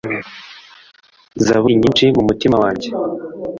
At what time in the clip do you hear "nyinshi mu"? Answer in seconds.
1.81-2.21